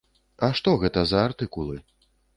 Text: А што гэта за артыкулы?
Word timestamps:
А 0.47 0.47
што 0.61 0.73
гэта 0.83 1.05
за 1.11 1.19
артыкулы? 1.29 1.77